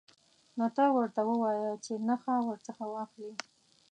نو 0.57 0.65
ته 0.75 0.83
ورته 0.97 1.21
ووایه 1.27 1.71
چې 1.85 1.93
نخښه 2.07 2.35
ورڅخه 2.47 2.85
واخلئ. 2.89 3.31